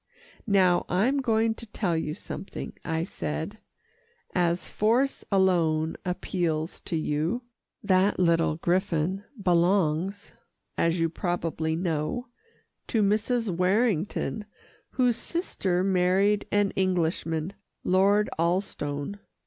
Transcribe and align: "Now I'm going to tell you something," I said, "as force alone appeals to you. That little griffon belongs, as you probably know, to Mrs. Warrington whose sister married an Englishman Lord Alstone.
"Now 0.47 0.83
I'm 0.89 1.19
going 1.21 1.53
to 1.53 1.67
tell 1.67 1.95
you 1.95 2.15
something," 2.15 2.73
I 2.83 3.03
said, 3.03 3.59
"as 4.33 4.67
force 4.67 5.23
alone 5.31 5.95
appeals 6.03 6.79
to 6.85 6.95
you. 6.95 7.43
That 7.83 8.17
little 8.17 8.55
griffon 8.55 9.23
belongs, 9.39 10.31
as 10.75 10.99
you 10.99 11.07
probably 11.07 11.75
know, 11.75 12.29
to 12.87 13.03
Mrs. 13.03 13.55
Warrington 13.55 14.45
whose 14.89 15.17
sister 15.17 15.83
married 15.83 16.47
an 16.51 16.71
Englishman 16.71 17.53
Lord 17.83 18.27
Alstone. 18.39 19.19